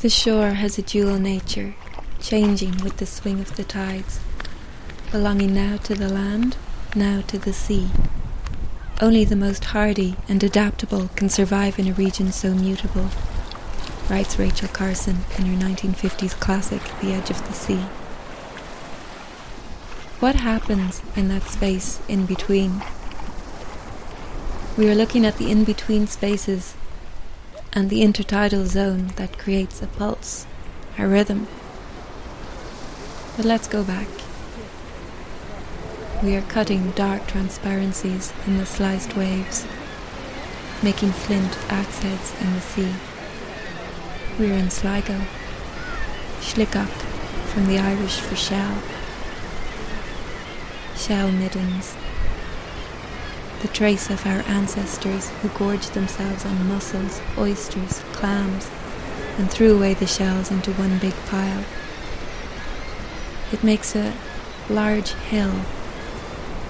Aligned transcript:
The 0.00 0.08
shore 0.08 0.52
has 0.52 0.78
a 0.78 0.82
dual 0.82 1.18
nature, 1.18 1.74
changing 2.22 2.78
with 2.78 2.96
the 2.96 3.04
swing 3.04 3.38
of 3.38 3.56
the 3.56 3.64
tides, 3.64 4.18
belonging 5.12 5.52
now 5.52 5.76
to 5.76 5.94
the 5.94 6.08
land, 6.08 6.56
now 6.96 7.20
to 7.26 7.38
the 7.38 7.52
sea. 7.52 7.90
Only 9.02 9.26
the 9.26 9.36
most 9.36 9.62
hardy 9.66 10.16
and 10.26 10.42
adaptable 10.42 11.10
can 11.16 11.28
survive 11.28 11.78
in 11.78 11.86
a 11.86 11.92
region 11.92 12.32
so 12.32 12.54
mutable, 12.54 13.10
writes 14.08 14.38
Rachel 14.38 14.68
Carson 14.68 15.18
in 15.36 15.44
her 15.44 15.66
1950s 15.66 16.32
classic, 16.40 16.80
The 17.02 17.12
Edge 17.12 17.28
of 17.28 17.46
the 17.46 17.52
Sea. 17.52 17.84
What 20.18 20.36
happens 20.36 21.02
in 21.14 21.28
that 21.28 21.42
space 21.42 22.00
in 22.08 22.24
between? 22.24 22.82
We 24.78 24.88
are 24.88 24.94
looking 24.94 25.26
at 25.26 25.36
the 25.36 25.50
in 25.50 25.64
between 25.64 26.06
spaces 26.06 26.74
and 27.72 27.88
the 27.88 28.00
intertidal 28.00 28.66
zone 28.66 29.08
that 29.16 29.38
creates 29.38 29.82
a 29.82 29.86
pulse, 29.86 30.46
a 30.98 31.06
rhythm. 31.06 31.46
But 33.36 33.44
let's 33.46 33.68
go 33.68 33.84
back. 33.84 34.08
We 36.22 36.36
are 36.36 36.42
cutting 36.42 36.90
dark 36.90 37.26
transparencies 37.26 38.32
in 38.46 38.58
the 38.58 38.66
sliced 38.66 39.16
waves, 39.16 39.66
making 40.82 41.12
flint 41.12 41.56
axe 41.70 42.00
heads 42.00 42.34
in 42.40 42.52
the 42.52 42.60
sea. 42.60 42.92
We 44.38 44.50
are 44.50 44.56
in 44.56 44.70
Sligo, 44.70 45.20
Sligeach 46.40 46.88
from 47.52 47.66
the 47.66 47.78
Irish 47.78 48.20
for 48.20 48.36
shell, 48.36 48.82
shell 50.96 51.32
middens, 51.32 51.94
the 53.60 53.68
trace 53.68 54.08
of 54.08 54.26
our 54.26 54.40
ancestors 54.46 55.28
who 55.40 55.48
gorged 55.50 55.92
themselves 55.92 56.46
on 56.46 56.68
mussels, 56.68 57.20
oysters, 57.36 58.00
clams, 58.12 58.70
and 59.38 59.50
threw 59.50 59.76
away 59.76 59.94
the 59.94 60.06
shells 60.06 60.50
into 60.50 60.72
one 60.72 60.98
big 60.98 61.14
pile. 61.26 61.64
It 63.52 63.62
makes 63.62 63.94
a 63.94 64.14
large 64.68 65.12
hill 65.12 65.60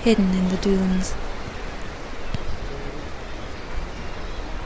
hidden 0.00 0.30
in 0.30 0.48
the 0.48 0.56
dunes. 0.56 1.14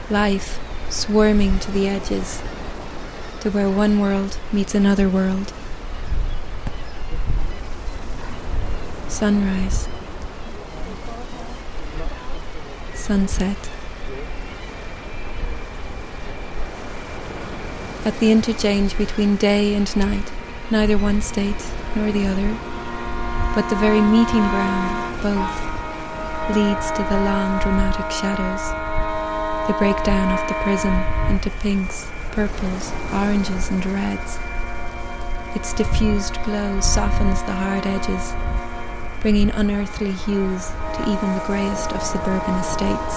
Life 0.09 0.59
swarming 0.89 1.59
to 1.59 1.71
the 1.71 1.87
edges, 1.87 2.41
to 3.41 3.51
where 3.51 3.69
one 3.69 3.99
world 3.99 4.37
meets 4.51 4.73
another 4.73 5.09
world. 5.09 5.53
Sunrise, 9.07 9.87
sunset. 13.05 13.69
At 18.03 18.19
the 18.19 18.31
interchange 18.31 18.97
between 18.97 19.35
day 19.35 19.75
and 19.75 19.95
night, 19.95 20.31
neither 20.71 20.97
one 20.97 21.21
state 21.21 21.63
nor 21.95 22.11
the 22.11 22.25
other, 22.25 22.49
but 23.53 23.69
the 23.69 23.75
very 23.75 24.01
meeting 24.01 24.45
ground 24.49 25.21
both 25.21 25.55
leads 26.57 26.89
to 26.97 27.03
the 27.03 27.21
long 27.29 27.61
dramatic 27.61 28.09
shadows, 28.09 28.65
the 29.67 29.77
breakdown 29.77 30.33
of 30.33 30.41
the 30.47 30.55
prism 30.65 30.95
into 31.29 31.51
pinks, 31.61 32.09
purples, 32.31 32.91
oranges, 33.13 33.69
and 33.69 33.85
reds. 33.85 34.39
Its 35.53 35.73
diffused 35.73 36.41
glow 36.43 36.79
softens 36.81 37.43
the 37.43 37.53
hard 37.53 37.85
edges, 37.85 38.33
bringing 39.25 39.49
unearthly 39.55 40.11
hues 40.11 40.67
to 40.93 41.01
even 41.01 41.33
the 41.33 41.43
greyest 41.47 41.91
of 41.93 42.03
suburban 42.03 42.53
estates. 42.59 43.15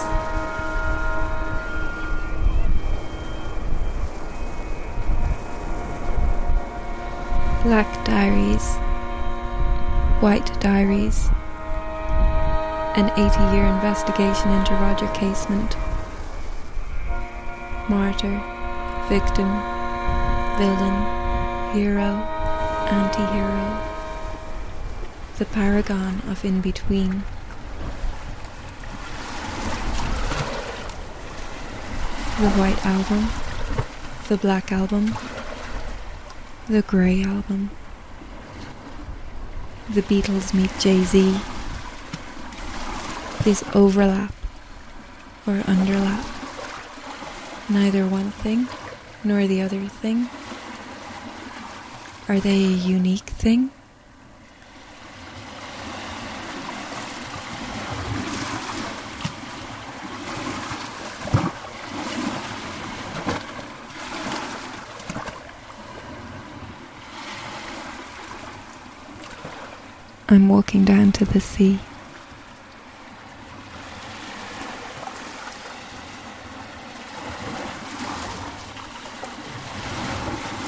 Black 7.63 8.07
diaries, 8.07 8.77
white 10.23 10.59
diaries, 10.63 11.29
an 12.97 13.11
80 13.11 13.55
year 13.55 13.67
investigation 13.67 14.51
into 14.53 14.73
Roger 14.77 15.09
Casement. 15.09 15.77
Martyr, 17.91 18.41
victim, 19.11 19.51
villain, 20.57 21.75
hero, 21.75 22.17
anti 22.89 23.27
hero. 23.35 23.88
The 25.39 25.45
paragon 25.45 26.21
of 26.29 26.45
in 26.45 26.61
between. 26.61 27.23
The 32.41 32.51
White 32.59 32.85
Album, 32.85 33.29
the 34.27 34.37
Black 34.37 34.73
Album, 34.73 35.15
the 36.69 36.83
Grey 36.83 37.23
Album. 37.23 37.71
The 39.91 40.03
Beatles 40.03 40.53
meet 40.53 40.73
Jay 40.81 41.05
Z 41.05 41.41
is 43.47 43.65
overlap 43.75 44.35
or 45.47 45.55
underlap. 45.71 46.27
Neither 47.71 48.07
one 48.07 48.33
thing 48.33 48.67
nor 49.23 49.47
the 49.47 49.63
other 49.63 49.87
thing. 49.87 50.29
Are 52.29 52.41
they 52.41 52.65
a 52.65 52.69
unique 52.69 53.31
thing? 53.31 53.71
I'm 70.31 70.49
walking 70.49 70.85
down 70.85 71.13
to 71.13 71.25
the 71.25 71.41
sea. 71.41 71.81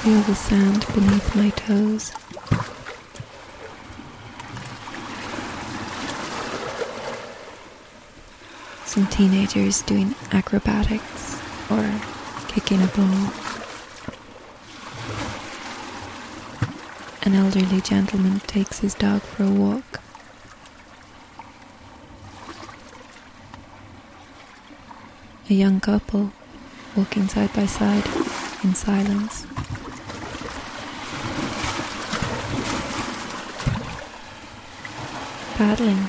feel 0.00 0.22
the 0.22 0.34
sand 0.34 0.86
beneath 0.94 1.36
my 1.36 1.50
toes. 1.50 2.12
Some 8.86 9.06
teenagers 9.08 9.82
doing 9.82 10.14
acrobatics 10.32 11.38
or 11.70 12.00
kicking 12.48 12.82
a 12.82 12.86
ball. 12.86 13.49
An 17.30 17.36
elderly 17.36 17.80
gentleman 17.80 18.40
takes 18.40 18.80
his 18.80 18.92
dog 18.92 19.22
for 19.22 19.44
a 19.44 19.50
walk. 19.52 20.00
A 25.48 25.54
young 25.54 25.78
couple 25.78 26.32
walking 26.96 27.28
side 27.28 27.52
by 27.52 27.66
side 27.66 28.04
in 28.64 28.74
silence. 28.74 29.46
paddling. 35.54 36.08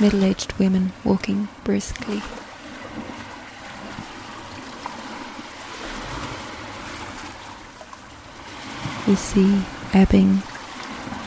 Middle 0.00 0.24
aged 0.24 0.52
women 0.58 0.92
walking 1.04 1.46
briskly. 1.62 2.22
The 9.10 9.16
sea 9.16 9.64
ebbing, 9.92 10.40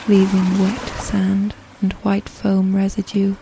leaving 0.07 0.57
wet 0.57 0.79
sand 1.01 1.53
and 1.81 1.91
white 1.95 2.29
foam 2.29 2.73
residue 2.73 3.35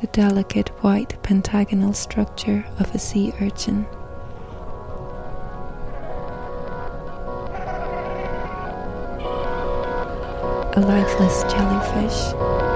The 0.00 0.06
delicate 0.12 0.68
white 0.84 1.20
pentagonal 1.24 1.92
structure 1.92 2.64
of 2.78 2.94
a 2.94 3.00
sea 3.00 3.32
urchin. 3.40 3.84
A 10.76 10.80
lifeless 10.80 11.42
jellyfish. 11.44 12.75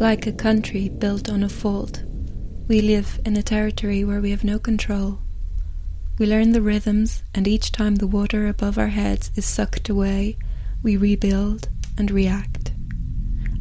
Like 0.00 0.26
a 0.26 0.32
country 0.32 0.88
built 0.88 1.28
on 1.28 1.42
a 1.42 1.48
fault, 1.50 2.02
we 2.68 2.80
live 2.80 3.20
in 3.26 3.36
a 3.36 3.42
territory 3.42 4.02
where 4.02 4.22
we 4.22 4.30
have 4.30 4.42
no 4.42 4.58
control. 4.58 5.18
We 6.18 6.24
learn 6.24 6.52
the 6.52 6.62
rhythms, 6.62 7.22
and 7.34 7.46
each 7.46 7.70
time 7.70 7.96
the 7.96 8.06
water 8.06 8.48
above 8.48 8.78
our 8.78 8.88
heads 8.88 9.30
is 9.36 9.44
sucked 9.44 9.90
away, 9.90 10.38
we 10.82 10.96
rebuild 10.96 11.68
and 11.98 12.10
react. 12.10 12.72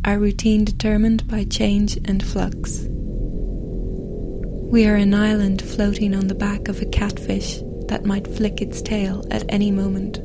Our 0.05 0.17
routine 0.17 0.63
determined 0.63 1.27
by 1.27 1.43
change 1.43 1.97
and 2.05 2.25
flux. 2.25 2.85
We 4.71 4.87
are 4.87 4.95
an 4.95 5.13
island 5.13 5.61
floating 5.61 6.15
on 6.15 6.27
the 6.27 6.35
back 6.35 6.69
of 6.69 6.81
a 6.81 6.85
catfish 6.85 7.59
that 7.89 8.05
might 8.05 8.33
flick 8.33 8.61
its 8.61 8.81
tail 8.81 9.25
at 9.29 9.43
any 9.49 9.71
moment. 9.71 10.19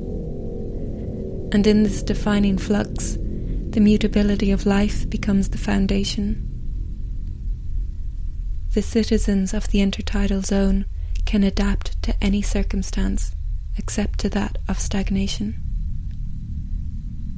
And 1.52 1.66
in 1.66 1.82
this 1.82 2.04
defining 2.04 2.56
flux, 2.56 3.18
the 3.74 3.80
mutability 3.80 4.52
of 4.52 4.66
life 4.66 5.10
becomes 5.10 5.48
the 5.48 5.58
foundation. 5.58 6.48
The 8.72 8.82
citizens 8.82 9.52
of 9.52 9.66
the 9.68 9.80
intertidal 9.80 10.46
zone 10.46 10.86
can 11.24 11.42
adapt 11.42 12.00
to 12.04 12.14
any 12.22 12.40
circumstance 12.40 13.34
except 13.76 14.20
to 14.20 14.28
that 14.30 14.58
of 14.68 14.78
stagnation. 14.78 15.60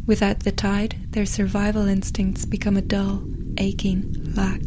Without 0.06 0.40
the 0.40 0.52
tide, 0.52 0.96
their 1.08 1.24
survival 1.24 1.88
instincts 1.88 2.44
become 2.44 2.76
a 2.76 2.82
dull, 2.82 3.24
aching 3.56 4.14
lack. 4.34 4.60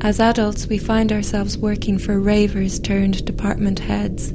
As 0.00 0.18
adults, 0.18 0.66
we 0.66 0.78
find 0.78 1.12
ourselves 1.12 1.56
working 1.56 1.98
for 1.98 2.18
ravers 2.18 2.80
turned 2.80 3.24
department 3.24 3.78
heads 3.78 4.34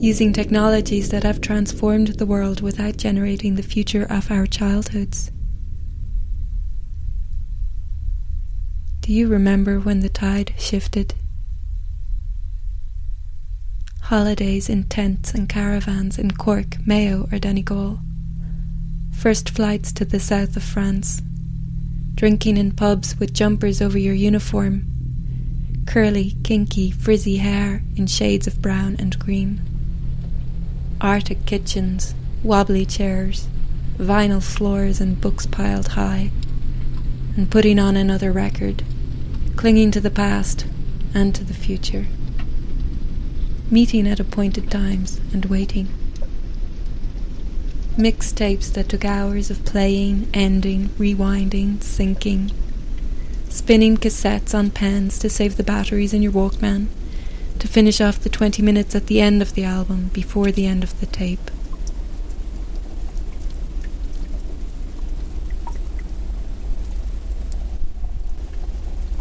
using 0.00 0.32
technologies 0.32 1.10
that 1.10 1.24
have 1.24 1.40
transformed 1.40 2.06
the 2.06 2.26
world 2.26 2.60
without 2.60 2.96
generating 2.96 3.56
the 3.56 3.62
future 3.62 4.06
of 4.08 4.30
our 4.30 4.46
childhoods. 4.46 5.32
Do 9.00 9.12
you 9.12 9.26
remember 9.26 9.80
when 9.80 10.00
the 10.00 10.08
tide 10.08 10.54
shifted? 10.56 11.14
Holidays 14.02 14.68
in 14.68 14.84
tents 14.84 15.34
and 15.34 15.48
caravans 15.48 16.16
in 16.16 16.30
Cork, 16.30 16.76
Mayo, 16.86 17.28
or 17.32 17.38
Donegal. 17.38 17.98
First 19.12 19.50
flights 19.50 19.90
to 19.92 20.04
the 20.04 20.20
south 20.20 20.56
of 20.56 20.62
France. 20.62 21.22
Drinking 22.14 22.56
in 22.56 22.72
pubs 22.72 23.18
with 23.18 23.34
jumpers 23.34 23.82
over 23.82 23.98
your 23.98 24.14
uniform. 24.14 24.86
Curly, 25.86 26.36
kinky, 26.44 26.92
frizzy 26.92 27.38
hair 27.38 27.82
in 27.96 28.06
shades 28.06 28.46
of 28.46 28.62
brown 28.62 28.94
and 28.98 29.18
green. 29.18 29.67
Arctic 31.00 31.46
kitchens, 31.46 32.16
wobbly 32.42 32.84
chairs, 32.84 33.46
vinyl 33.98 34.42
floors, 34.42 35.00
and 35.00 35.20
books 35.20 35.46
piled 35.46 35.88
high, 35.88 36.32
and 37.36 37.48
putting 37.48 37.78
on 37.78 37.96
another 37.96 38.32
record, 38.32 38.82
clinging 39.54 39.92
to 39.92 40.00
the 40.00 40.10
past 40.10 40.66
and 41.14 41.36
to 41.36 41.44
the 41.44 41.54
future, 41.54 42.06
meeting 43.70 44.08
at 44.08 44.18
appointed 44.18 44.72
times 44.72 45.20
and 45.32 45.44
waiting. 45.44 45.86
Mixtapes 47.96 48.72
that 48.72 48.88
took 48.88 49.04
hours 49.04 49.50
of 49.50 49.64
playing, 49.64 50.28
ending, 50.34 50.88
rewinding, 50.98 51.76
syncing, 51.76 52.52
spinning 53.48 53.96
cassettes 53.96 54.52
on 54.52 54.70
pens 54.70 55.16
to 55.20 55.30
save 55.30 55.56
the 55.56 55.62
batteries 55.62 56.12
in 56.12 56.22
your 56.22 56.32
Walkman 56.32 56.88
to 57.58 57.68
finish 57.68 58.00
off 58.00 58.20
the 58.20 58.28
20 58.28 58.62
minutes 58.62 58.94
at 58.94 59.06
the 59.06 59.20
end 59.20 59.42
of 59.42 59.54
the 59.54 59.64
album 59.64 60.10
before 60.12 60.50
the 60.50 60.66
end 60.66 60.82
of 60.82 60.98
the 61.00 61.06
tape. 61.06 61.50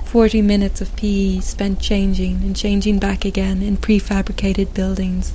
Forty 0.06 0.42
minutes 0.42 0.80
of 0.80 0.96
PE 0.96 1.42
spent 1.42 1.80
changing 1.80 2.36
and 2.38 2.56
changing 2.56 2.98
back 2.98 3.26
again 3.26 3.62
in 3.62 3.78
prefabricated 3.78 4.74
buildings. 4.74 5.34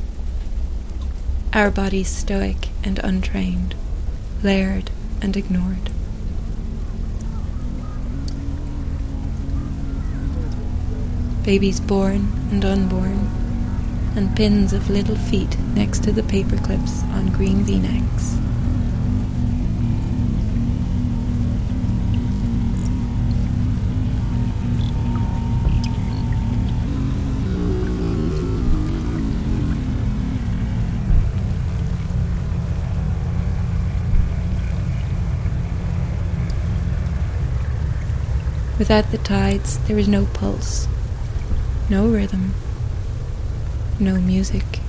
Our 1.53 1.71
bodies 1.71 2.09
stoic 2.09 2.69
and 2.83 2.99
untrained, 3.01 3.75
layered 4.43 4.91
and 5.21 5.37
ignored. 5.37 5.91
Babies 11.45 11.81
born 11.81 12.33
and 12.53 12.65
unborn, 12.65 13.19
and 14.15 14.35
pins 14.37 14.73
of 14.73 14.89
little 14.89 15.17
feet 15.17 15.59
next 15.75 16.05
to 16.05 16.13
the 16.13 16.23
paper 16.23 16.57
clips 16.59 17.03
on 17.05 17.33
green 17.33 17.65
v-necks. 17.65 18.37
Without 38.79 39.11
the 39.11 39.19
tides, 39.19 39.79
there 39.87 39.99
is 39.99 40.09
no 40.09 40.27
pulse 40.27 40.89
no 41.91 42.07
rhythm, 42.07 42.55
no 43.99 44.21
music. 44.21 44.82